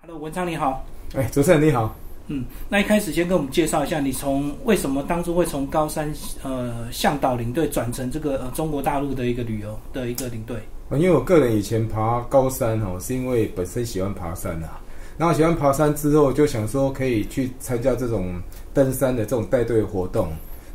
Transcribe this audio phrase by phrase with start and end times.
[0.00, 0.86] Hello，文昌你好。
[1.16, 1.92] 哎，主持人你好。
[2.28, 10.56] 嗯，那一开始先跟我们介绍一下，你从为什么当初会从高山呃向导领队转成这个呃中国大陆的一个旅游的一个领队？
[10.92, 14.78] 因为我个人以前爬高山哦，是因为本身喜欢爬山啊。
[15.18, 18.40] 然后喜欢爬山之后，就想说可以去参加这种
[18.72, 20.28] 登山的这种带队活动。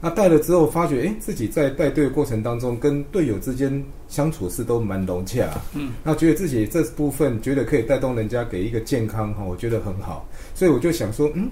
[0.03, 5.49] 那带了之后，发觉哎，自己在带队的过程当中，跟队友之间相处是都蛮融洽。
[5.73, 10.27] 嗯，那觉得自己这部分觉得可以带动人家给一个健康哈，我觉得很好。
[10.53, 11.49] 所以我就想说，嗯，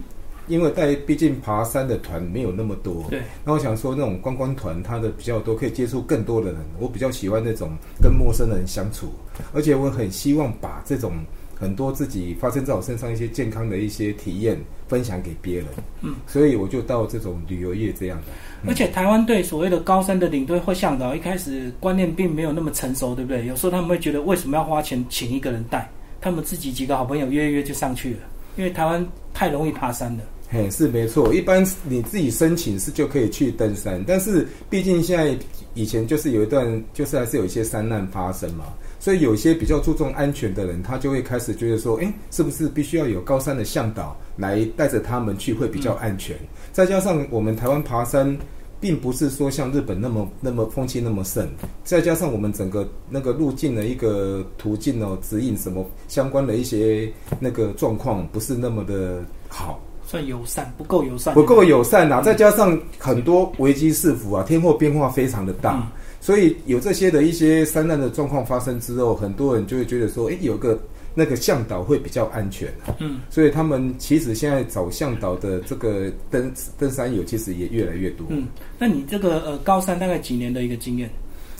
[0.48, 3.22] 因为带毕竟爬山的团没有那么多，对。
[3.46, 6.60] 那我想说，那种观光团它的比较多，可以接触更多的人。
[6.78, 7.70] 我比较喜欢那种
[8.04, 9.14] 跟陌生人相处，
[9.54, 11.14] 而且我很希望把这种。
[11.62, 14.58] 很多自己发生在我身上一些健康的一些体验
[14.88, 15.68] 分享给别人，
[16.02, 18.34] 嗯，所以我就到这种旅游业这样的。
[18.68, 23.46] 而且台湾对所谓的高山的领队或向导，一开始观念并没有那么成熟，对不对？
[23.46, 25.88] 有时候他们会觉得为什么要花钱请一个人带？
[26.20, 28.20] 他们自己几个好朋友约约就上去了，
[28.58, 30.24] 因为台湾太容易爬山了。
[30.54, 35.34] 嘿，是没错，一般你自己申请是就可以去登山，但是毕竟现在
[35.76, 38.66] 以前就是有一段就是还是有一些山难发生嘛。
[39.00, 46.36] 所以有些比较注重安全的人，他就会开始觉得说，哎，是不是必须要有高山的向导来带着他们去会比较安全？
[46.74, 48.38] 再加上我们台湾爬山，
[48.82, 51.48] 并不是说像日本那么那么风气那么盛，
[51.86, 59.82] 再加上我们整个那个路径的一个途径哦，指引什么相关的一些那个状况，不是那么的好，
[60.12, 62.22] 算友善不够友善，不够友善呐。
[62.22, 65.90] 再加上很多危机四伏啊，天候变化非常的大。
[66.20, 70.78] 所以有这些的一些山难的状况发生之后，很多人就会觉得说，哎，有个
[71.16, 72.68] 那个向导会比较安全。
[73.00, 78.28] 嗯，所以他们其实现在找向导的这个登登山友其实也越来越多。
[78.30, 81.10] 嗯，那你这个呃高山大概几年的一个经验？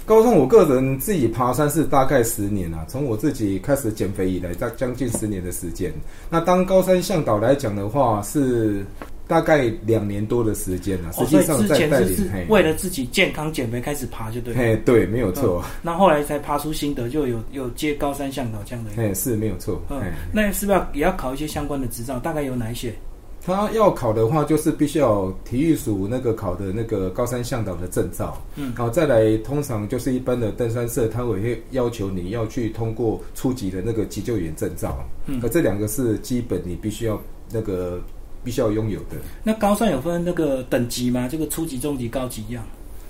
[0.06, 5.94] 高中我个人自己爬山是大概十年啊，从我自己开始减肥以来，大将近十年的时间。
[6.30, 8.86] 那当高山向导来讲的话是。
[9.28, 12.18] 大概两年多的时间了，实际上在带领，
[12.50, 14.54] 为了自己健康减肥开始爬就对。
[14.54, 15.64] 嘿，对，没有错。
[15.82, 18.92] 那后来才爬出心得，就有有接高山向导这样的。
[18.94, 19.82] 嘿，是没有错。
[19.90, 20.02] 嗯，
[20.34, 22.20] 那是不是要也要考一些相关的执照？
[22.20, 22.94] 大概有哪一些？
[23.44, 28.42] 他要考的话，就是必须要体育署那个考的那个高山向导的证照。
[28.56, 35.04] 嗯，然后再来，通常就是一般的登山社，他会要求你要去通过初级的那个急救员证照。
[35.26, 38.00] 嗯，而这两个是基本，你必须要那个。
[38.44, 39.18] 必须要拥有的。
[39.44, 41.28] 那高山有分那个等级吗？
[41.32, 42.64] 这个初级、中级、高级一样？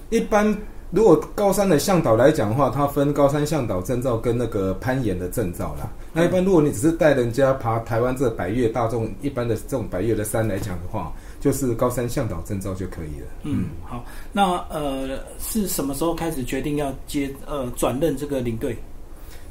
[0.10, 0.54] 一般
[0.92, 5.90] 如果高山的向导来讲的话，它分高山向导证照跟那个攀岩的证照啦。
[6.12, 13.28] 那一般如果你只是带人家爬台湾这百越大众一般的这种百越的山来讲的话，就是高山向导证照就可以了。
[13.44, 14.04] 嗯，好。
[14.34, 18.78] 那呃，是什么时候开始决定要接呃转任这个领队？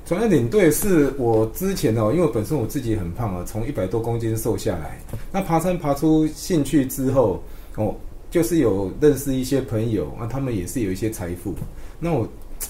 [0.04, 5.00] 转任领队是我之前哦，因为本身我自己很胖啊，从一百多公斤瘦下来。
[5.32, 7.42] 那爬山爬出兴趣之后，
[7.76, 7.94] 哦，
[8.30, 11.54] 就是有认识一些朋友啊，他们也是有一些财富。
[11.98, 12.28] 那我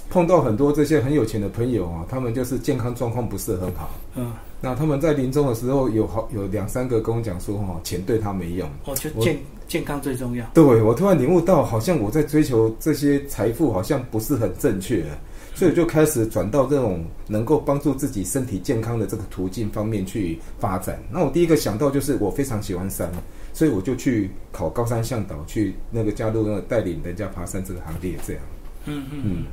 [0.09, 3.91] 碰到很多这些很有钱的朋友啊，他们就是健康状况不是很好。
[4.17, 4.33] 嗯。
[4.63, 8.69] 那他们在临终的时候，有好有两三个跟我讲说，哈，钱对他没用。
[8.85, 10.45] 哦，就健健康最重要。
[10.53, 15.05] 对，我突然领悟到，好像我在追求这些财富，好像不是很正确。
[15.55, 21.03] 所以就开始转到这种能够帮助自己身体健康的这个途径方面去发展。
[21.11, 23.11] 那我第一个想到就是我非常喜欢山，
[23.53, 28.15] 所以我就去考高山向导，去那个加入那个带领人家爬山这个行列。
[28.27, 28.43] 这样，
[28.87, 29.45] 嗯嗯嗯。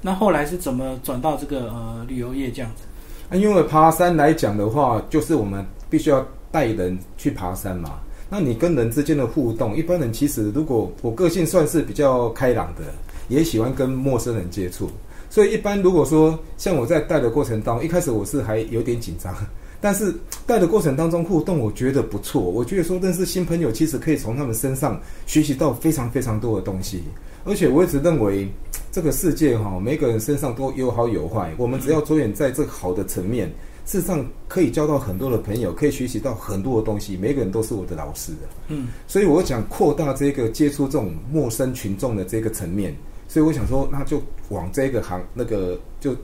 [0.00, 2.82] 那后来是怎么转到这个呃旅游业这样子？
[3.30, 7.98] 啊，因为爬山来讲的话，就是我们必须要带人去爬山嘛。
[8.28, 12.82] 那你跟人之间的互动，一般人其实如果我个性算是比较开朗的，
[13.28, 14.90] 也喜欢跟陌生人接触。
[15.28, 19.34] 所以一般如果说像我在带的过程当中，一开始我是还有点紧张，
[19.82, 20.14] 但是
[20.46, 22.40] 带的过程当中互动，我觉得不错。
[22.40, 27.02] 我觉得说认识新朋友，其实可以从他们身上学习到非常非常多的东西。
[27.44, 28.48] 而且我一直认为，
[28.92, 31.52] 这个世界哈，每个人身上都有好有坏。
[31.58, 33.48] 我们只要着眼在这好的层面，
[33.84, 37.16] 事实上可以交到很多的朋友，可以学习到很多的东西。
[37.16, 38.48] 每个人都是我的老师的。
[38.68, 42.96] 嗯，所以我想扩大这个接触这种陌生群众的这个层面。
[43.32, 46.14] 所以我想说，那就往这个行那个就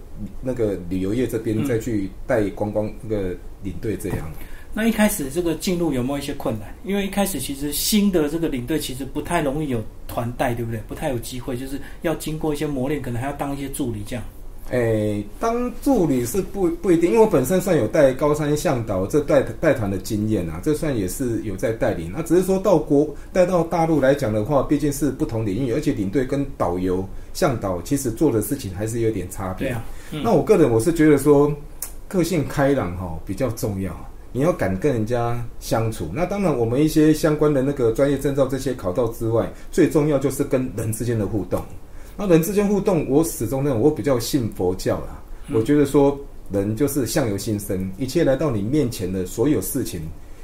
[0.43, 4.31] 那个旅游业这边再去带观光那个领队这样。
[4.75, 6.69] 那一开始这个进入有没有一些困难？
[6.85, 10.79] 因为一开始其实新的这个领队其实不太容易有团带，对不对？
[10.87, 14.23] 不太有机会，就是要经过一些磨练，可能还要当一些助理这样。
[14.71, 22.13] 诶，当助理是不不一定，因为我本身算有带高山向导这带带团的经验啊，这算也是有在带领。
[22.15, 29.75] 那只是说到国带到大陆来讲的话，毕竟是不同领域，而且领队跟导游向导其实做的事情还是有点差别。
[30.11, 31.51] 那我个人我是觉得说，
[32.07, 33.95] 个性开朗哈比较重要。
[34.31, 36.11] 你要敢跟人家相处。
[36.13, 41.65] 那当然，我们一些相关的那个专业证照这些考到之外，最重要就是跟人之间的互动。
[42.21, 45.23] 那人之间互动，我始终认为我比较信佛教啦。
[45.55, 46.19] 我觉得说
[46.51, 50.03] 人就是相由心生，一切来到你面前的所有事情，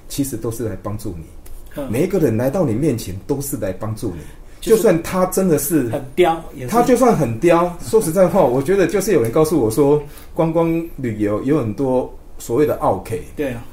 [0.09, 1.83] 其实都是来帮助你。
[1.91, 4.21] 每一个人来到你面前都是来帮助你，
[4.61, 7.77] 就算他真的是很刁，他就算很刁。
[7.81, 10.01] 说实在话，我觉得就是有人告诉我说，
[10.33, 13.21] 观光旅游有很多所谓的奥 K。
[13.35, 13.65] 对啊，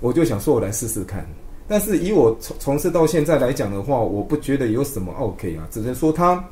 [0.00, 1.26] 我就想说，我来试试看。
[1.68, 6.42] 但是以我从从事到现在来讲的话，我不觉得有什么奥 K 啊，只能说他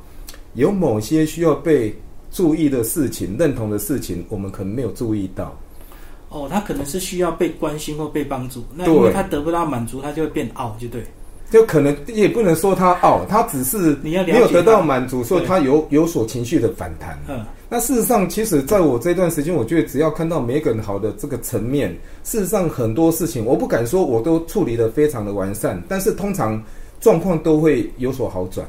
[0.55, 1.95] 有某些需要被
[2.31, 5.57] 注意的事情、认同的事情，我们可能没有注意到。
[6.29, 11.05] 哦，他可能是需要被关心或被帮助，那因为他得不到满足，他就会变傲，就对。
[11.51, 17.19] 就可能也不能说他傲，他只是你要没有得到满足，所以他有有所情绪的反弹。
[17.29, 21.91] 嗯，那事实上，其实在我这段时间，我觉得只要看到每个人好的这个层面，
[22.23, 26.63] 事实上很多事情，我不敢说我都处理的非常的完善，但是通常
[27.01, 28.65] 状况都会有所好转。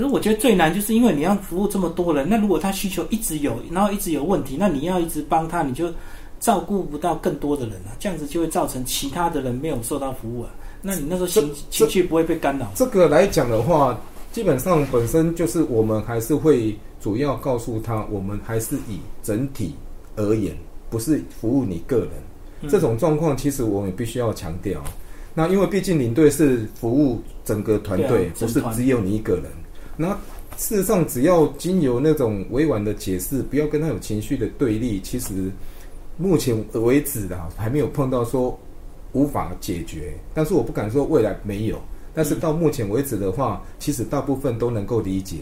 [0.00, 5.92] 可是我觉得最难就是因为你要服务这么多人，那如果他需求一直有，然后一直有问题，那你要一直帮他，你就。
[6.40, 10.48] 照顾不到更多的人啊，这样子就会造成其他的人没有受到服务啊。
[10.80, 12.66] 那你那时候情情绪不会被干扰？
[12.74, 14.00] 这个来讲的话，
[14.32, 19.74] 基本上本身就是我们还是会主要告诉他，我们还是以整体
[20.16, 20.56] 而言，
[20.88, 22.70] 不是服务你个人。
[22.70, 24.82] 这种状况其实我们必须要强调。
[25.34, 29.44] 那因为毕竟领队是服务整个团队，不是只有你一个人。
[30.00, 30.18] 那
[30.56, 35.50] 事实上，只要经由那种委婉的解释，不要跟他有情绪的对立，其实。
[36.16, 38.58] 目前为止的还没有碰到说
[39.12, 41.80] 无法解决，但是我不敢说未来没有。
[42.12, 45.38] 但是到目前为止的话，其实大部分都能够理解，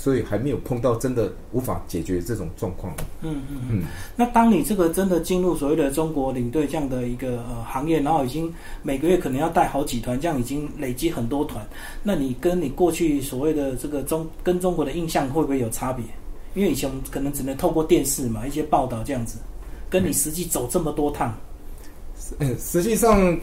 [0.00, 2.90] 所以还没有碰到真的无法解决这种状况。
[3.20, 3.82] 嗯嗯嗯。
[4.16, 8.50] 那当你这个真的进入所谓的中国领队这样的一个呃行业，然后已经
[8.82, 11.62] 每个月可能要带好几团，这样已经累积很多团，
[12.02, 16.02] 那你跟你过去所谓的这个中跟中国的印象会不会有差别？
[16.54, 19.38] 因为以前我们可能只能透过电视嘛一些报道这样子。
[19.90, 21.34] 跟你实际走这么多趟，
[22.38, 23.36] 嗯，实际上，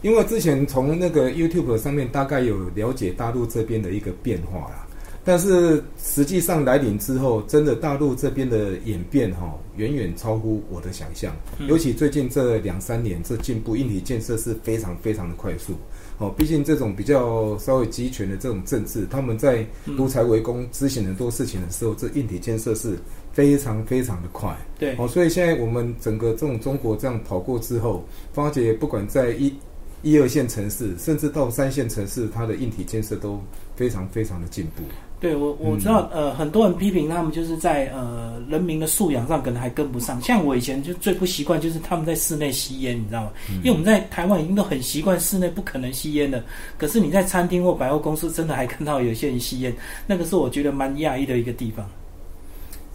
[0.00, 4.86] 因为之前从那个 YouTube 上面大概有了解大陆这边的一个变化啦，
[5.28, 11.36] 但是实际上来临之后，真的大陆这边的演变哈，远远超乎我的想象。
[11.66, 15.74] 尤其最近这两三年，这进步硬体建设是非常非常的快速。
[16.16, 19.66] 哦，毕竟这种比较稍微集权的这种政治，他们在
[19.98, 22.96] 独裁围攻执行很多事情的时候，这硬体建设是
[23.30, 24.56] 非常非常的快。
[24.78, 28.02] 对，哦，所以现在我们整个这种中国这样跑过之后，
[28.32, 29.54] 发觉不管在一、
[30.00, 33.38] 一二线城市，甚至到三线城市，它的硬体建设都
[33.76, 34.82] 非常非常的进步。
[35.20, 40.22] 对我我知道，呃，很多人批评他们就是在呃人民的素养上可能还跟不上。
[40.22, 43.32] 像我以前就最不习惯就是他们在室内吸烟，你知道吗？
[43.56, 46.44] 因为我们在台湾已经都很习惯室内不可能吸烟的，
[46.76, 49.74] 可是你在餐厅或百货公司真的还看到有些人吸烟，
[50.06, 51.84] 那个是我觉得蛮讶异的一个地方。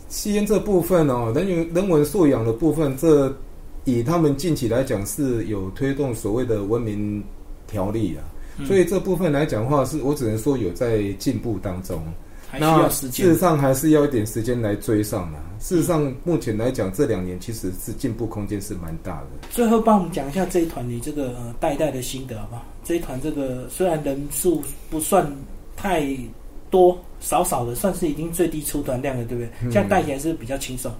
[0.07, 3.35] 吸烟这部分哦，人员人文素养的部分，这
[3.83, 7.21] 以他们近期来讲是有推动所谓的文明
[7.67, 8.23] 条例啊。
[8.65, 12.01] 所以这部分来讲的话，是我只能说有在进步当中。
[12.59, 15.39] 那事实上还是要一点时间来追上嘛。
[15.59, 19.47] 事实上，目前来讲，这两年其实是进步空间是蛮大的。
[19.49, 22.63] 最后帮我们讲一下这一团你这个呃带带的心得好不好？
[22.83, 25.25] 这一团这个虽然人数不算
[25.75, 26.15] 太
[26.69, 29.71] 多，少少的，算是已经最低出团量了，对不对？
[29.71, 30.91] 这样带起来是比较轻松。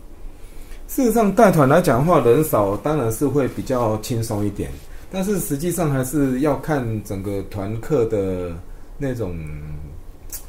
[0.88, 4.72] 事实上，带团来讲的话，人少当然是会比较轻松一点。
[5.14, 8.52] 但是实际上还是要看整个团客的
[8.98, 9.38] 那种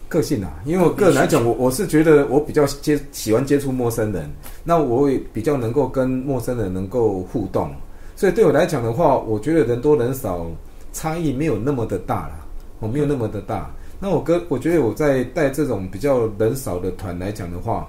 [0.08, 4.26] 个性啊，因为我个人来讲，我我是觉得我比较接喜欢接触陌生人，
[4.64, 7.70] 那我也比较能够跟陌生人能够互动，
[8.16, 10.46] 所以对我来讲的话，我觉得人多人少
[10.94, 12.46] 差异没有那么的大了，
[12.80, 13.70] 我没有那么的大。
[14.00, 17.86] 那我跟我觉得我在带这种比较人少的团来讲的话，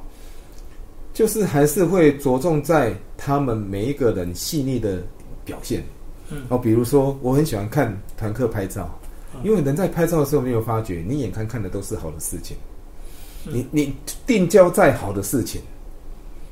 [1.14, 5.02] 就是还是会着重在他们每一个人细腻的
[5.46, 5.82] 表现。
[6.50, 8.90] 哦，比如说，我很喜欢看团客拍照，
[9.44, 12.58] 因为人在拍照的时候没有发觉，你眼看看的都是好的事情。
[13.44, 13.94] 你你
[14.26, 15.62] 定焦再好的事情，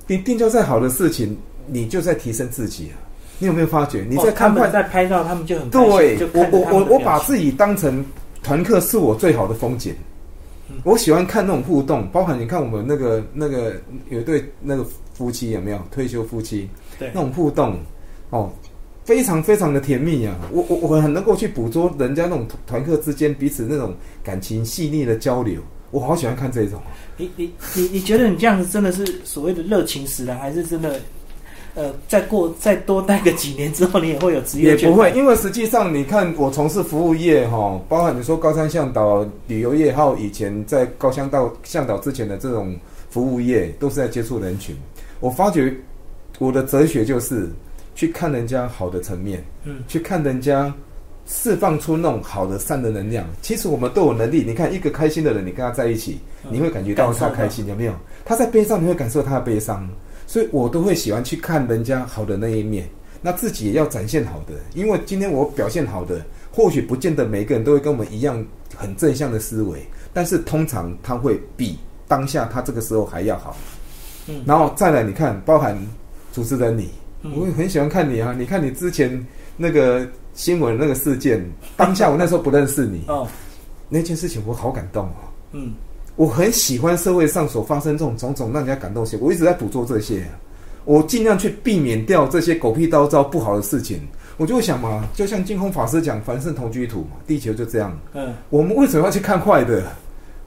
[0.05, 2.95] 你定焦再好的事情，你就在提升自己啊。
[3.39, 4.05] 你有没有发觉？
[4.07, 6.17] 你在看在拍照，他们就很对。
[6.33, 8.05] 我我我我把自己当成
[8.43, 9.93] 团客，是我最好的风景。
[10.83, 13.75] 我喜欢看那种互动，包含你看我们那个那个
[14.09, 16.69] 有一对那个夫妻有没有退休夫妻？
[16.99, 17.77] 对，那种互动
[18.29, 18.51] 哦。
[19.05, 20.33] 非常非常的甜蜜呀！
[20.51, 23.93] 我我我很能够去捕捉人家那种团客之间彼此那种
[24.23, 26.79] 感情细腻的交流，我好喜欢看这种。
[27.17, 30.99] 你你你你觉得你这样子真的是所谓的热情使然，还是真的
[31.75, 42.75] 呃，再过再多待个几年之后，你也会有职业也不会，因为实际上你看，我从事服务业哈，包含你说高山向导、旅游业，还有以前在高乡道向导之前的这种
[43.09, 44.75] 服务业，都是在接触人群。
[45.19, 45.73] 我发觉
[46.37, 47.49] 我的哲学就是
[47.95, 50.73] 去看人家好的层面，嗯，去看人家
[51.25, 53.25] 释放出那种好的善的能量。
[53.41, 56.19] 其实我们都有能力，你看一个开心的人，你跟他在一起，
[56.49, 57.93] 你会感觉到他开心，有没有？
[58.25, 59.87] 他在悲伤，你会感受他的悲伤。
[60.25, 62.87] 所以我都会喜欢去看人家好的那一面，
[63.21, 64.53] 那自己也要展现好的。
[64.73, 68.43] 因为今天我表现好的，或许不见得每个人都会跟我们一样
[68.75, 73.55] 很正向的思维，但是通常他会比当下他这个时候还要好。
[74.27, 75.77] 嗯，然后再来，你看，包含
[76.31, 76.89] 主持人你，
[77.35, 78.35] 我也很喜欢看你啊。
[78.37, 79.25] 你看你之前
[79.57, 81.43] 那个新闻那个事件，
[81.77, 83.27] 当下我那时候不认识你哦，
[83.89, 85.31] 那件事情我好感动哦。
[85.53, 85.73] 嗯。
[86.15, 90.23] 我很喜欢社会上所发生这种种种让人家感动些，我一直在捕捉这些，
[90.85, 93.99] 我尽量去避免掉这些狗屁叨叨不好的事情。
[94.37, 97.97] 我就会想嘛，就像净空法师讲“凡圣同居土”嘛，地球就这样。
[98.13, 99.83] 嗯，我们为什么要去看坏的？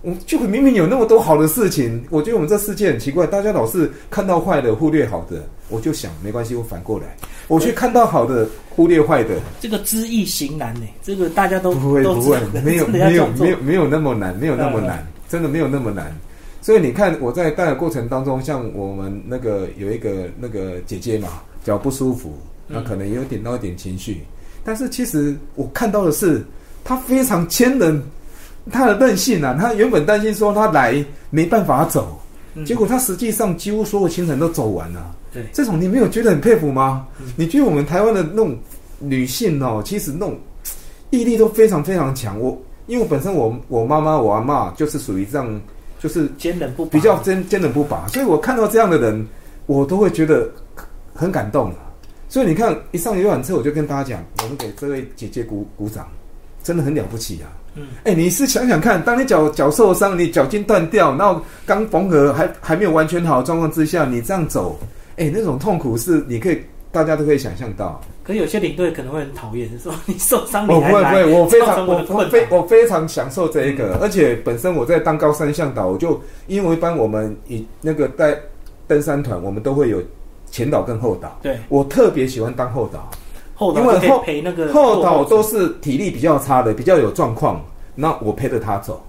[0.06, 5.42] 我就会明明有那么多好的事情，我觉得我们这世界很奇怪，大家老是看到坏的，忽略好的。
[5.68, 7.16] 我就想，没关系，我反过来，
[7.48, 9.34] 我去看到好的，忽略坏的。
[9.60, 15.04] 这个知易行难呢，这个大家都不会不会， 没有没有没有没有那么难，没有那么难。
[15.28, 16.16] 真的没有那么难，
[16.62, 22.32] 所以你看我在带的过程当中，像我们那个有一个那个姐姐嘛，脚不舒服，
[22.68, 24.22] 那可能也有点到一点情绪，
[24.62, 26.44] 但是其实我看到的是
[26.84, 28.00] 她非常坚韧，
[28.70, 32.20] 她的任性啊，他原本担心说他来没办法走，
[32.64, 35.14] 结果他实际上几乎所有行程都走完了。
[35.32, 37.06] 对，这种你没有觉得很佩服吗？
[37.36, 38.58] 你觉得我们台湾的那种
[38.98, 40.38] 女性哦，其实那种
[41.10, 42.40] 毅力都非常非常强。
[42.40, 42.60] 我。
[42.86, 45.60] 因为我本身我我妈妈我阿妈就是属于这样，
[45.98, 49.26] 就是坚韧不比较坚坚韧不拔，所以我看到这样的人，
[49.66, 50.48] 我都会觉得
[51.12, 51.72] 很感动
[52.28, 56.06] 所以你看，一上游览车，我就跟大家讲，我们给这位姐姐鼓鼓掌，
[56.62, 57.50] 真的很了不起啊！
[57.76, 64.78] 嗯，哎，你是想想看，当你脚脚受伤，你脚筋断掉，然后刚缝合还还没有完全好的状况之下，你这样走，
[65.16, 68.00] 哎，那种痛苦是你可以大家都可以想象到。
[68.24, 78.36] 可有些领队可能会很讨厌，说你受伤你还来，不会不会，我非常我非我非常享受这一个，而且本身我在当高山向导，我就因为一般我们以那个带
[78.88, 80.02] 登山团，我们都会有
[80.50, 81.56] 前导跟后导，对。
[81.68, 83.08] 我特别喜欢当后导，
[83.58, 89.04] 因为后陪那个后导都是体力比较差的，比较有状况，那我陪着他走，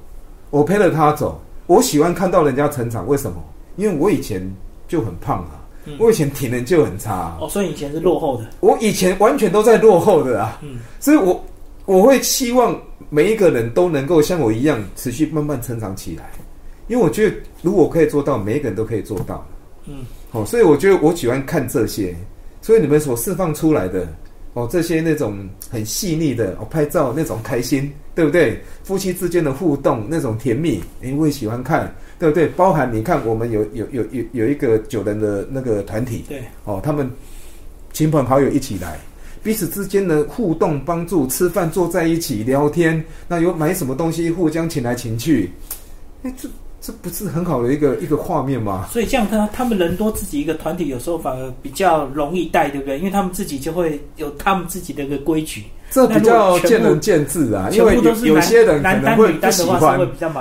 [0.50, 3.38] 我陪着他走，我喜欢看到人家成长，为什么？
[3.76, 4.42] 因为我以前
[4.88, 5.64] 就很胖啊。
[6.00, 8.44] 我以前体能就很差哦，所以以前是落后的。
[8.60, 11.42] 我以前完全都在落后的啊，嗯，所以我
[11.86, 12.78] 我会希望
[13.10, 16.30] 每一个人都能够像我一样持续慢慢成长起来，
[16.90, 19.48] 因为我觉得如果可以做到，每一个人都可以做到，
[19.86, 20.00] 嗯，
[20.30, 22.14] 好，所以我觉得我喜欢看这些，
[22.62, 24.06] 所以你们所释放出来的
[24.58, 28.60] 哦，这些那种很细腻的哦，拍照那种开心，对不对？
[28.84, 31.94] 夫妻之间的互动那种甜蜜，你会喜欢看。
[32.20, 32.48] 对不对？
[32.48, 37.08] 包含你看，我们有有有有有一个九人的那个团体，对，哦，他们
[37.94, 38.98] 亲朋好友一起来，
[39.44, 45.52] 彼此之间的互动、帮助、吃饭坐在一起聊天，那有买什么东西互相请来请去，
[46.24, 46.50] 哎，这
[46.88, 48.88] 这不是很好的一个一个画面吗？
[48.90, 52.98] 所以这样他他们人多自己一个团体，有时候反而比较容易带，对不对？
[52.98, 55.66] 因为他们自己就会有他们自己的一个规矩。
[55.92, 60.00] 这比较见仁见智啊，因为有有些人可能会不喜欢，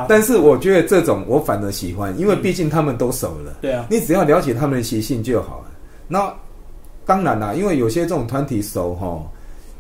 [0.09, 3.57] 但是我觉得这种我反而喜欢，因为毕竟他们都熟了。
[3.61, 5.73] 对啊，你只要了解他们的习性就好了。
[6.07, 6.33] 那
[7.05, 9.21] 当然啦，因为有些这种团体熟哈，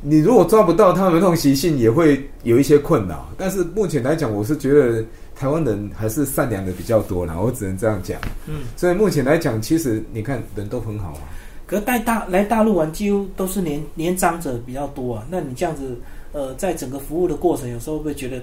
[0.00, 3.28] 你如果抓不到他们这种习性，也会有一些困扰。
[3.38, 5.04] 但是目前来讲，我是觉得
[5.38, 8.20] 台湾人还是善良的比较多啦，我只能这样讲。
[8.46, 11.20] 嗯，所以目前来讲，其实你看人都很好啊。
[11.66, 15.26] 可带大来大陆玩，几乎都是年年长者比较多啊。
[15.30, 15.98] 那你这样子，
[16.32, 18.40] 呃，在整个服务的过程，有时候会觉得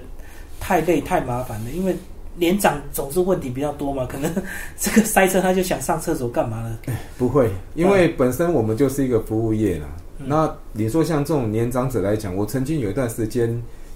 [0.60, 1.70] 太累、太麻烦了。
[1.70, 1.96] 因为
[2.36, 4.30] 年长总是问题比较多嘛，可能
[4.78, 6.78] 这个塞车他就想上厕所干嘛了？
[7.16, 9.86] 不会，因为本身我们就是一个服务业啦。
[10.18, 13.50] 那你说像这种年长者来讲，我曾经有一段时间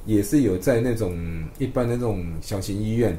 [0.08, 1.14] 也是有在那种
[1.58, 3.14] 一般的那种小型医院，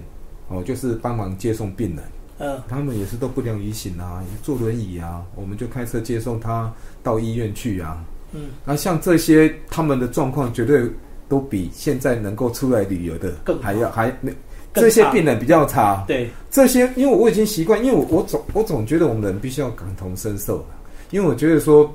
[0.48, 2.04] 哦，就是帮忙接送病人。
[2.40, 8.04] 嗯，他们也是都不良于行啊，坐轮椅啊，我们就开车接送他到医院去啊。
[8.32, 10.90] 嗯，那像这些他们的状况，绝对
[11.28, 14.34] 都比现在能够出来旅游的还要还没
[14.74, 16.04] 这些病人比较差。
[16.08, 20.66] 对，这些因为我已经习惯，因为我我总我总觉得我们人必须要感同身受
[21.12, 21.94] 因为我觉得说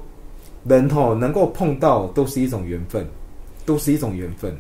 [0.65, 3.07] 人哈能够碰到都是一种缘分，
[3.65, 4.55] 都是一种缘分，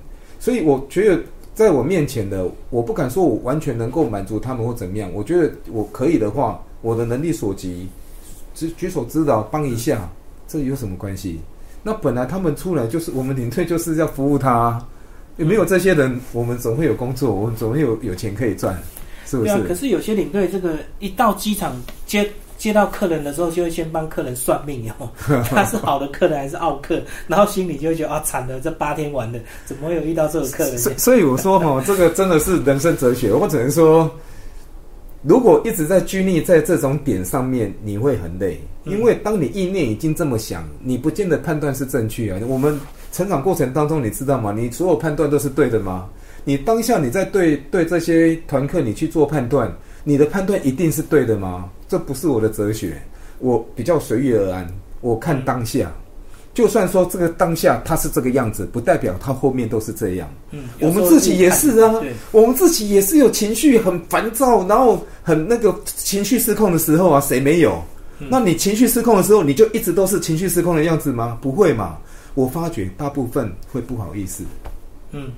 [0.44, 1.22] 所以我觉得。
[1.54, 5.08] 在我面前的，我不敢说我完全能够满足他们或怎么样。
[5.14, 7.88] 我觉得我可以的话，我的能力所及，
[8.56, 10.10] 举举手之劳帮一下，
[10.48, 11.38] 这有什么关系？
[11.84, 14.84] 那本来他们出来就是我们领队就是要服务他，
[15.36, 18.76] 也没有这些人，我们总会有工作，我们总会有有钱可以赚，
[19.24, 19.76] 是不对啊，可？
[19.76, 22.28] 是有些领队这个一到机场接
[22.64, 25.06] 接到客人的时候，就会先帮客人算命哦，
[25.50, 30.78] 他是好的客人还是傲客，然后心里就会觉得啊，惨了，这八天玩的，怎么会有遇到这种客人？
[30.78, 33.30] 所所以我说哈， 这个真的是人生哲学。
[33.30, 34.10] 我只能说，
[35.20, 38.58] 如果一直在拘泥在这种点上面，你会很累。
[38.86, 42.40] 嗯因为当你意念已经这么想，你不见得判断是正确啊。
[42.48, 42.80] 我们
[43.12, 44.54] 成长过程当中，你知道吗？
[44.56, 46.06] 你所有判断都是对的吗？
[46.44, 49.70] 你当下你在对对这些团客你去做判断，
[50.04, 51.68] 你的判断一定是对的吗？
[51.88, 53.02] 这不是我的哲学，
[53.38, 54.66] 我比较随遇而安，
[55.00, 55.90] 我看当下。
[56.52, 60.32] 就算说这个当下它是这个样子，不代表它后面都是这样。
[60.52, 67.82] 嗯，我们自己也是啊，我们自己也是有情绪很烦躁，然后很那个情绪失控的时候啊，谁没有？
[68.20, 71.36] 嗯那你情绪失控的时候，你就一直都是情绪失控的样子吗？
[71.42, 71.98] 不会嘛？
[72.34, 74.44] 我发觉大部分会不好意思。
[75.10, 75.32] 嗯，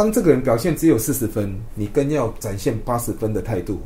[0.00, 3.78] 当这个人表现只有四十分，你更要展现八十分的态度。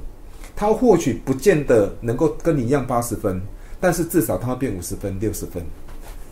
[0.54, 3.42] 他或许不见得能够跟你一样八十分，
[3.80, 5.61] 但是至少他会变五十分、六十分。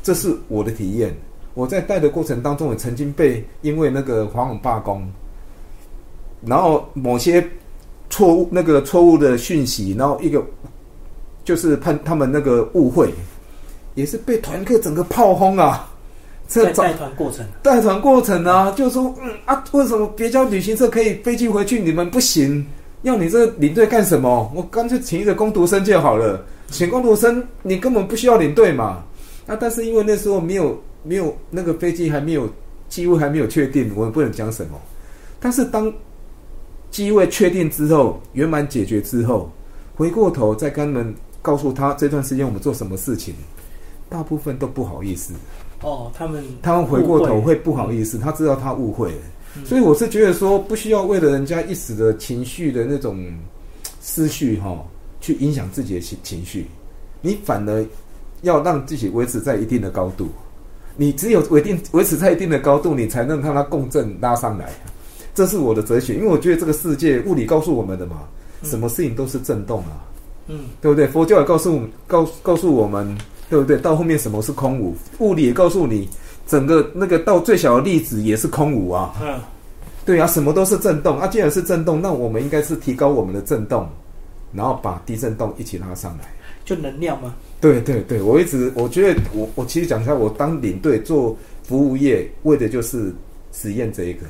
[0.00, 1.12] 这是我的体验。
[1.54, 5.04] 我在带的过程当中，也曾经被因为那个华网罢工，
[6.42, 7.44] 然后某些
[8.08, 10.40] 错误那个错误的讯息，然后一个
[11.42, 13.12] 就是判他们那个误会，
[13.96, 15.91] 也是被团课整个炮轰啊！
[16.46, 22.66] 在带团过程，带团过程啊，就说嗯啊，为什么别家旅行社可以飞机回去，你们不行？
[23.02, 24.52] 要你这领队干什么？
[24.54, 26.44] 我干脆请一个工读生就好了。
[26.68, 29.02] 请工读生，你根本不需要领队嘛。
[29.46, 32.48] 啊，但是因为那时候没有没有那个飞机还没有
[32.88, 34.78] 机位还没有确定，我们不能讲什么。
[35.40, 35.92] 但是当
[36.90, 39.50] 机位确定之后，圆满解决之后，
[39.96, 43.34] 回过头再跟他们告诉他这段时间我们做什么事情，
[44.08, 45.34] 大部分都不好意思。
[45.82, 49.22] 哦，他们他们回过头会会不好意思，他知道他误会了，
[49.56, 53.32] 嗯所以我是觉得说，不需要为了人家一时的情绪的那种
[54.00, 54.82] 思绪哈、
[55.20, 56.66] 去影响自己的情情绪，
[57.20, 57.84] 你反而
[58.42, 60.28] 要让自己维持在一定的高度。
[60.96, 64.70] 你只有维定维持在一定的高度，你才能让它共振拉上来。
[65.34, 68.28] 这是我的哲学，因为我觉得这个世界物理告诉我们的嘛，
[68.62, 70.04] 嗯什么事情都是震动啊。
[70.48, 71.06] 嗯对不对？
[71.06, 73.16] 佛教也告诉我们，告告诉我们，
[73.52, 73.76] 对不对？
[73.76, 74.96] 到后面什么是空无？
[75.18, 76.08] 物理也告诉你，
[76.46, 79.14] 整个那个到最小的粒子也是空无啊。
[79.20, 79.38] 嗯，
[80.06, 81.26] 对啊，什么都是震动啊。
[81.26, 83.86] 既然是震动，那我们应该是提高我们的震动，
[84.54, 86.24] 然后把低震动一起拉上来。
[86.64, 93.12] 就能量吗，对对对，我一直我觉得我我其实讲一下，我当领队做服务业，为的就是
[93.52, 94.20] 实验这一个。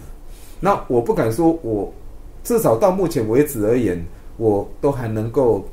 [0.59, 1.93] 那我不敢说我
[2.43, 4.05] 至少到目前为止而言，
[4.37, 5.65] 我都还能够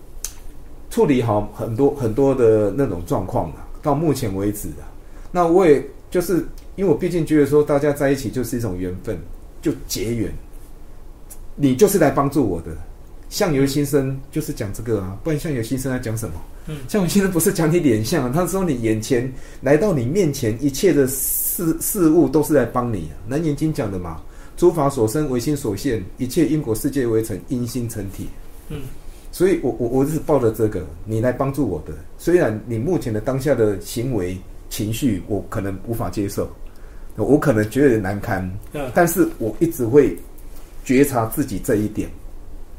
[0.89, 3.67] 处理好很多很多的那种状况啊。
[3.81, 4.83] 到目前为止啊，
[5.31, 9.17] 那我也就是因为我毕竟觉得说大家在一起就是一种缘分，
[9.61, 10.29] 就结缘。
[11.55, 12.75] 你就是来帮助我的，
[13.29, 16.35] 相由心生就是讲这个啊，不然相由心生在讲什么？
[16.67, 23.15] 嗯相由心生不是讲你脸相，他说你眼前来到你面前一切的事事物都是来帮你、啊。
[23.27, 24.21] 南严经讲的嘛，
[24.55, 28.27] 诸法所生唯心所现，一切因果世界为成，因心成体。
[28.69, 28.81] 嗯，
[29.31, 31.93] 所以我我我是抱着这个，你来帮助我的。
[32.17, 34.37] 虽然你目前的当下的行为
[34.69, 36.49] 情绪，我可能无法接受，
[37.15, 40.17] 我可能觉得难堪，嗯但是我一直会
[40.83, 42.09] 觉察自己这一点，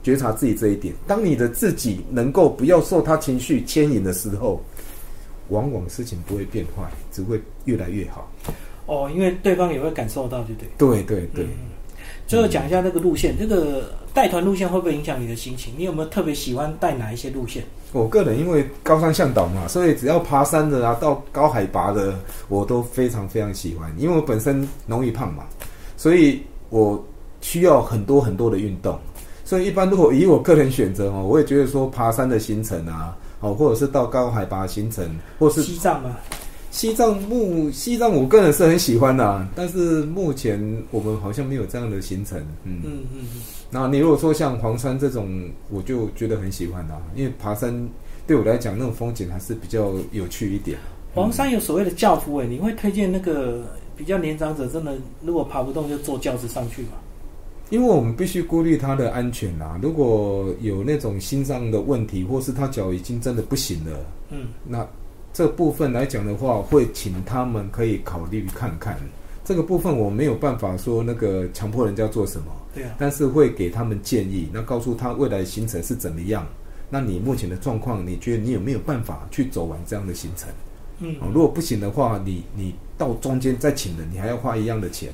[0.03, 0.93] 觉察自己这一点。
[1.07, 4.61] 当你的自己能够不要受他情绪牵引的时候，
[5.51, 6.83] 往往事情不会变坏，
[7.13, 8.31] 只会越来越好。
[8.87, 11.03] 哦，因为对方也会感受到，对不对？
[11.03, 11.51] 对对对，嗯
[12.31, 15.75] 最后讲一下这个路线，这个带团路线会不会影响你的心情？
[15.77, 17.65] 你有没有特别喜欢带哪一些路线？
[17.91, 22.15] 我个人因为高山向导嘛，所以只要爬山的啊，到高海拔的，
[22.47, 23.93] 我都非常非常喜欢。
[23.99, 25.43] 因为我本身容易胖嘛，
[25.97, 27.05] 所以我
[27.41, 28.97] 需要很多很多的运动。
[29.45, 35.05] 所以一般如果以我个人选择哦，我也觉得说爬山的行程啊，哦，或者是到高海拔行程，
[35.37, 36.17] 或是西藏嘛，
[36.71, 42.81] 西藏目西藏，我个人是很喜欢的、啊，但是目前我们好像没有这样的行程，嗯。
[42.85, 47.89] 嗯嗯嗯，那你如果说像黄山这种，我就觉得很喜欢的、啊，因为爬山
[48.27, 50.79] 对我来讲那种风景还是比较有趣一点。
[51.15, 53.65] 黄山有所谓的教夫哎，你会推荐那个
[53.97, 56.93] 比较年长者，真的如果爬不动就坐轿子上去嘛？
[57.71, 63.99] 因为我们必须顾虑他的安全啊，如果有那种心脏的问题，或是他脚已经真的不行了，
[64.31, 64.87] 嗯那
[65.33, 68.97] 这部分来讲的话，会请他们可以考虑看看。
[69.45, 76.47] 这个部分我没有办法说那个强迫人家做什么，对啊，但是会给他们建议，那告诉他未来行程是怎么样，
[76.89, 80.49] 那你目前的状况，你觉得你有没有办法去走完这样的行程？
[81.01, 85.11] 嗯哦，如果不行的话，你你到中间再请人，你还要花一样的钱，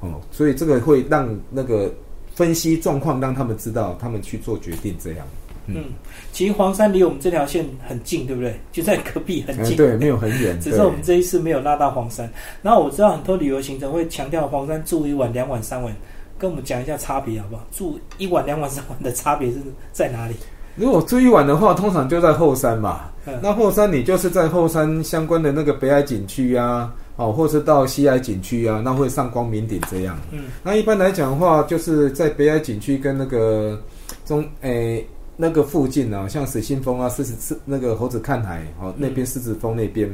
[0.00, 1.92] 哦，所以这个会让那个
[2.34, 5.26] 分析状况，让他们知道，他们去做决定，这样。
[5.74, 5.84] 嗯，
[6.32, 8.58] 其实黄山离我们这条线很近，对不对？
[8.72, 9.74] 就在隔壁，很近。
[9.74, 10.58] 嗯对，没有很远。
[10.62, 12.30] 只是我们这一次没有拉到黄山。
[12.62, 15.94] 然后我知道很多旅游行程会强调黄山住一晚、两晚、三晚，
[16.38, 17.66] 跟我们讲一下差别好不好？
[17.72, 19.58] 住一晚、两晚、三晚的差别是
[19.92, 20.34] 在哪里？
[20.76, 23.00] 如果住一晚的话，通常就在后山嘛。
[23.28, 30.16] 嗯那后山你就是在后山相关的那个北海景区啊，哦，或是到西海景区啊，那会上光明顶这样。
[30.30, 33.82] 嗯，那一般来讲的话，就是在北海景区跟那个
[34.24, 35.04] 中诶、
[35.36, 40.10] 那个附近啊，像水信峰啊、狮子狮那个猴子看海哦，那边狮子峰那边，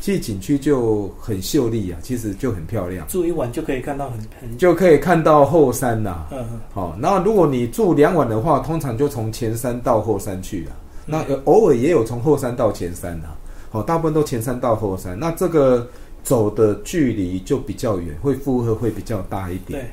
[0.00, 10.70] 其实景区就很秀丽啊，其实就很漂亮，住一晚就可以看到很很就可以看到后山呐、嗯嗯好，那如果你住两晚的话，通常就从前山到后山去了。
[10.70, 13.28] 嗯那偶尔也有从后山到前山的，
[13.70, 15.16] 好，大部分都前山到后山。
[15.16, 15.88] 那这个
[16.24, 19.80] 走的距离就比较远，会负荷会比较大一点。
[19.80, 19.90] 对，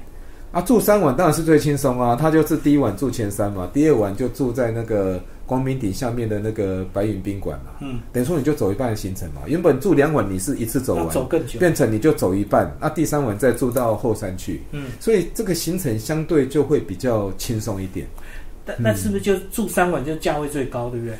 [0.53, 7.71] 啊，住三晚当然是最轻松啊，他就是第一晚住前山嘛，第二晚就住在那个光明顶下面的那个白云宾馆嘛。
[7.81, 11.59] 嗯，等于说你就走一半的行程嘛，原本住两晚你是一次走完，走更久。
[11.59, 14.61] 变成你就走一半，那第三晚再住到后山去。
[14.71, 18.05] 嗯，所以这个行程相对就会比较轻松一点。
[18.63, 21.15] 但那是不是就住三晚就价位最高，对不对？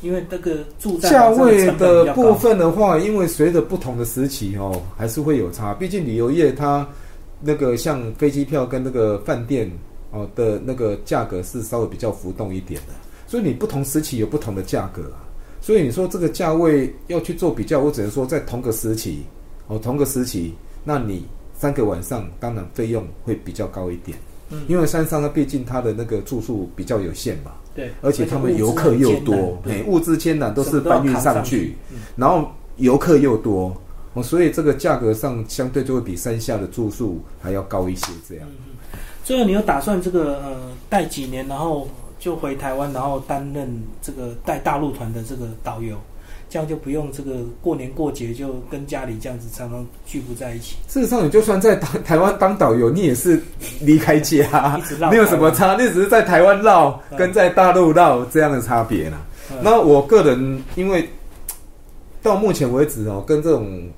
[0.00, 5.74] 因为那个住在价位的部分的话，因为随着不同的时期哦，还是会有差。
[5.74, 6.88] 毕竟旅游业它
[7.40, 9.70] 那个像飞机票跟那个饭店
[10.10, 12.92] 哦的那个价格是稍微比较浮动一点的，
[13.26, 15.24] 所以你不同时期有不同的价格啊。
[15.60, 19.24] 所以你说这个价位要去做比较，我只能说在同个时期
[19.66, 24.16] 哦，同个时期，那你三个晚上当然费用会比较高一点，
[24.50, 24.62] 嗯。
[24.68, 27.52] 因为山上呢毕竟它的那个住宿比较有限嘛。
[27.74, 31.76] 对，而且他们游客又多，哎，物资艰难都是搬运上去，
[32.16, 33.76] 然后游客又多，
[34.18, 38.06] 哦，所以这个价格上相对就会比山下的住宿还要高一些。
[38.28, 38.46] 这样，
[39.24, 40.56] 最后你有打算这个呃
[40.88, 43.68] 带几年，然后就回台湾，然后担任
[44.02, 45.96] 这个带大陆团的这个导游，
[46.48, 50.76] 这样就不用这个过年过节就跟家里这样子常常聚不在一起。
[50.88, 53.40] 事实上，你就算在台台湾当导游，你也是
[53.80, 59.18] 离开家 没有什么差，你只是在台湾绕嗯跟在大陆绕这样的差别啦。
[59.50, 61.08] 嗯那我个人因为
[62.22, 63.88] 到目前为止哦，跟这种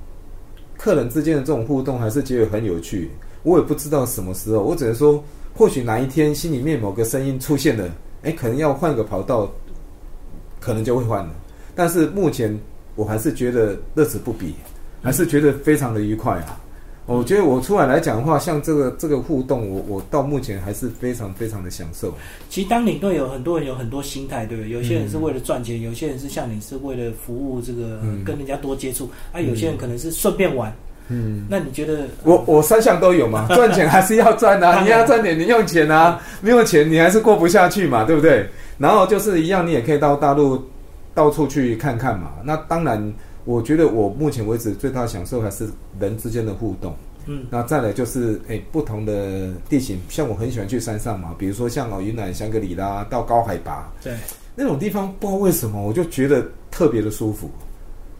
[0.81, 3.11] 客人之间的这种互动还是觉得很有趣。
[3.43, 7.87] 我也不知道什么时候，我只能说，或许哪一天心里面某个声音出现了，
[8.23, 9.47] 哎，可能要换个跑道，
[10.59, 11.31] 可能就会换了。
[11.75, 12.59] 但是目前
[12.95, 14.55] 我还是觉得乐此不彼，
[15.03, 16.59] 还是觉得非常的愉快啊。
[17.07, 22.13] 我觉得我出来来讲的话，像这个这个互动，我我到目前还是非常非常的享受。
[22.49, 24.69] 其实当领队有很多人有很多心态，对不对？
[24.71, 30.73] 有些人是为了赚钱，有些人是像你是为了服务这个、嗯跟人家多接触，啊，有些人可能是顺便玩。
[31.09, 38.47] 嗯，那你觉得我我三项都有嘛， 赚钱还是要赚啊，你要赚点零用钱啊，没有钱你还是过不下去嘛，对不对？
[38.77, 40.63] 然后就是一样，你也可以到大陆
[41.13, 42.31] 到处去看看嘛。
[42.45, 43.13] 那当然，
[43.45, 45.67] 我觉得我目前为止最大的享受还是
[45.99, 46.95] 人之间的互动。
[47.25, 47.45] 嗯。
[47.49, 53.91] 那再来就是诶、不同的地形，像我很喜欢去山上嘛，比如说像哦云南香格里拉到高海拔。
[54.03, 54.15] 对。
[54.53, 57.49] 那种地方，不知道为什么我就觉得特别的舒服，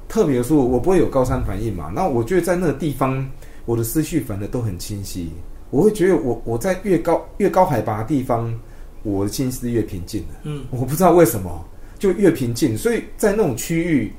[0.07, 1.91] 特别的舒服，我不会有高山反应嘛。
[1.93, 3.29] 那我觉得在那个地方，
[3.65, 5.29] 我的思绪反而都很清晰，
[5.71, 8.57] 我会觉得我我在越高越高海拔的地方，
[9.03, 10.35] 我的心是越平静的。
[10.43, 10.63] 嗯。
[10.71, 11.63] 我不知道为什么
[11.99, 14.11] 就越平静，所以在那种区域，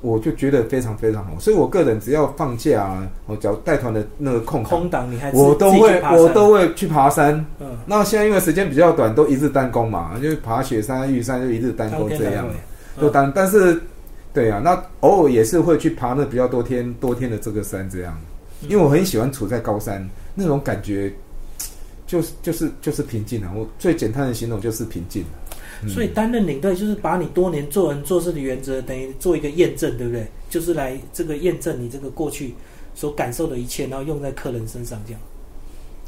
[0.00, 1.32] 我就觉得非常非常好。
[1.38, 7.34] 所以我个人只要放假啊，我只要带团的那个空档空档你还我都会我都会去爬山。
[7.60, 12.46] 嗯那现在因为时间比较短，都一日单攻嘛，就是爬雪山、玉山就一日单攻这样，
[13.00, 13.32] 就单。
[13.34, 13.80] 但是，
[14.32, 18.16] 对啊，那偶尔也是会去爬那比较多天多天的这个山这样，
[18.68, 21.12] 因为我很喜欢处在高山那种感觉，
[22.06, 23.50] 就是就是就是平静啊。
[23.56, 25.22] 我最简单的形容就是平静。
[25.22, 25.47] 嗯
[25.88, 30.26] 所以担任领队就是把你多年做人做事的原则，等于做一个验证，对不对？
[30.50, 32.54] 就是来这个验证你这个过去
[32.94, 35.20] 所感受的一切，然后用在客人身上，这样。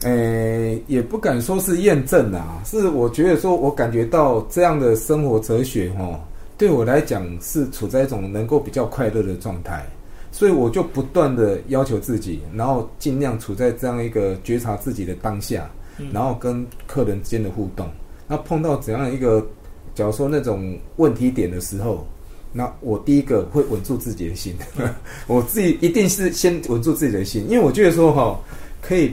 [0.02, 6.18] 诶、也不敢说是验证啊，是我觉得说，我感觉到这样的生活哲学哦，
[6.56, 9.84] 对我来讲是处在一种能够比较快乐的状态，
[10.32, 17.86] 所以我就不断的要求自己，然后尽量处在这样一个觉察自己的当下，嗯然后跟客人之间的互动。
[18.30, 19.44] 那碰到怎样一个，
[19.92, 22.06] 假如说那种问题点的时候，
[22.52, 24.54] 那我第一个会稳住自己的心，
[25.26, 28.40] 我自己一定是先稳住自己的心，因为我觉得说哈，
[28.80, 29.12] 可以。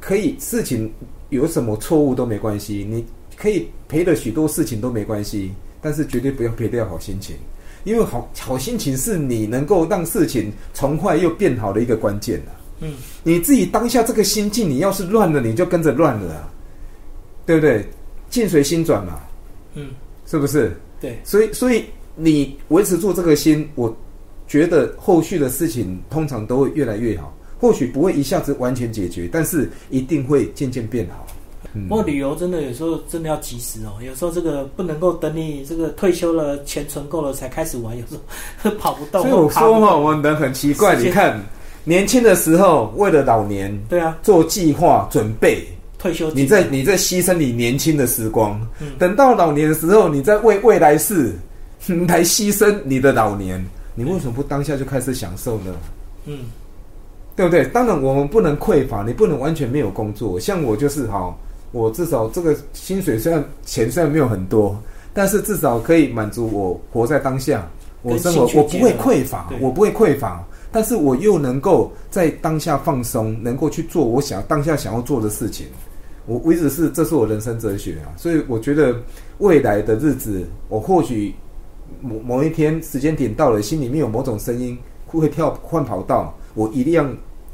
[0.00, 0.90] 可以事情
[1.30, 3.04] 有什么错误都没关系，你
[3.36, 7.34] 可以赔了许多事情都没关系，但是绝对不要赔掉好心情，
[7.82, 12.54] 因为好好心情是你能够让事情从坏又变好的一个关键啊。
[12.78, 16.48] 嗯，你自己当下这个心境，你要是乱了，你就跟着乱了啊，
[17.44, 17.84] 对不对？
[18.30, 19.20] 境随心转嘛，
[19.74, 19.90] 嗯，
[20.26, 20.76] 是不是？
[21.00, 21.84] 对，所以，所以
[22.16, 23.94] 你维持住这个心，我
[24.46, 27.34] 觉得后续的事情通常都会越来越好。
[27.60, 31.26] 或许不会一下子完全解决，但是一定会渐渐变好。
[31.88, 38.14] 不过旅游真的有时候真的要及时哦，有时候这个不能够等你这个退休了，钱存够了才开始玩，有时
[38.62, 39.22] 候 跑不动。
[39.22, 41.40] 所以我说嘛，我们人很奇怪，你看
[41.82, 45.66] 年轻的时候为了老年，对啊，做计划准备
[45.98, 48.60] 退休，你在你在牺牲你年轻的时光，
[48.98, 51.34] 等到老年的时候，你在为未来世
[52.06, 55.74] 来牺牲你的老年，你为什么不当下就开始享受呢？
[56.26, 56.38] 嗯。
[57.36, 57.64] 对不对？
[57.66, 60.40] 当然，我们不能匮乏，你不能完全没有工作。
[60.40, 61.32] 像我就是哈，
[61.70, 64.76] 我至少这个薪水虽然钱虽然没有很多，
[65.14, 67.64] 但是至少可以满足我活在当下。
[68.02, 75.66] 我生活我不会匮乏，我不会匮乏，但是我又能够在当下放松，能够去做我想当下想要做的事情。
[76.28, 78.94] 我我一直是这是我人生哲学啊，所以我觉得
[79.38, 81.34] 未来的日子，我或许
[82.00, 87.04] 某某一天时间点到了，心里面有某种声音会跳换跑道，我一定要。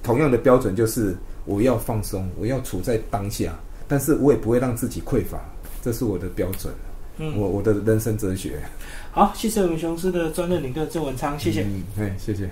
[0.02, 3.58] 同样的标准就是我要放松，我要处在当下，
[3.88, 5.40] 但是我也不会让自己匮乏，
[5.82, 6.70] 这是我的标准。
[7.16, 8.60] 嗯，我我的人生哲学。
[9.12, 11.62] 好，谢谢我们雄狮的专任领队郑文昌，谢谢。
[11.62, 12.50] 嗯，哎，谢谢。